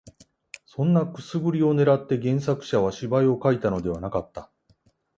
[0.65, 4.51] そんなくすぐりを狙って原作者は芝居を書いたのではなかった